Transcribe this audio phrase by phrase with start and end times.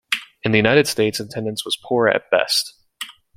[0.41, 2.73] In the United States attendance was poor at best.